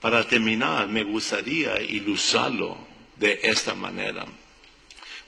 [0.00, 2.78] Para terminar, me gustaría ilustrarlo
[3.16, 4.26] de esta manera.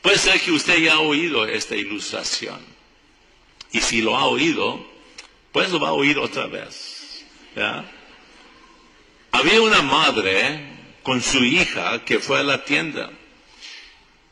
[0.00, 2.60] Puede ser que usted ya ha oído esta ilustración.
[3.72, 4.84] Y si lo ha oído,
[5.52, 7.24] pues lo va a oír otra vez.
[9.32, 10.70] Había una madre
[11.02, 13.10] con su hija que fue a la tienda.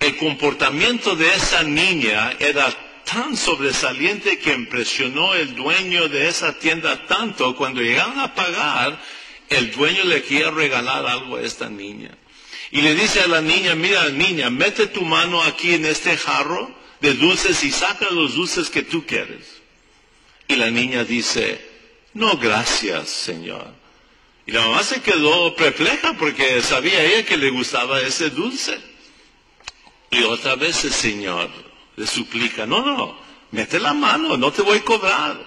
[0.00, 2.68] El comportamiento de esa niña era
[3.04, 9.00] tan sobresaliente que impresionó el dueño de esa tienda tanto cuando llegaron a pagar,
[9.50, 12.16] el dueño le quería regalar algo a esta niña.
[12.70, 16.70] Y le dice a la niña, mira niña, mete tu mano aquí en este jarro
[17.00, 19.60] de dulces y saca los dulces que tú quieres.
[20.48, 21.60] Y la niña dice,
[22.14, 23.72] no, gracias, Señor.
[24.46, 28.78] Y la mamá se quedó perpleja porque sabía ella que le gustaba ese dulce.
[30.10, 31.50] Y otra vez el Señor
[31.96, 33.18] le suplica, no, no,
[33.50, 35.38] mete la mano, no te voy a cobrar.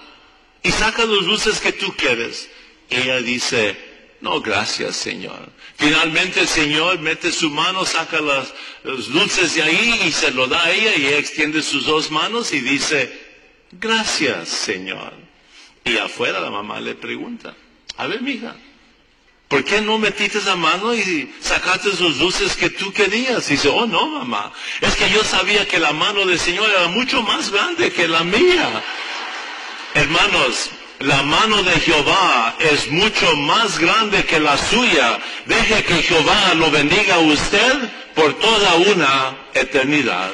[0.62, 2.48] Y saca los dulces que tú quieres.
[2.90, 3.91] Ella dice,
[4.22, 5.50] no, gracias, Señor.
[5.76, 10.62] Finalmente el Señor mete su mano, saca los dulces de ahí y se lo da
[10.62, 13.12] a ella y ella extiende sus dos manos y dice,
[13.72, 15.12] gracias, Señor.
[15.84, 17.56] Y afuera la mamá le pregunta,
[17.96, 18.54] a ver, mija,
[19.48, 23.50] ¿por qué no metiste la mano y sacaste los dulces que tú querías?
[23.50, 26.86] Y dice, oh no, mamá, es que yo sabía que la mano del Señor era
[26.86, 28.84] mucho más grande que la mía.
[29.94, 30.70] Hermanos,
[31.04, 35.18] la mano de Jehová es mucho más grande que la suya.
[35.46, 37.74] Deje que Jehová lo bendiga a usted
[38.14, 40.30] por toda una eternidad.